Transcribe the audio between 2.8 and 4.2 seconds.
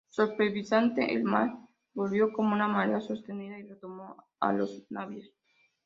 sostenida y retomó